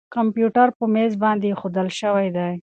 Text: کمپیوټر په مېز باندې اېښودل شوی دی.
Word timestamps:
کمپیوټر 0.15 0.67
په 0.77 0.85
مېز 0.93 1.13
باندې 1.23 1.45
اېښودل 1.49 1.87
شوی 1.99 2.27
دی. 2.37 2.51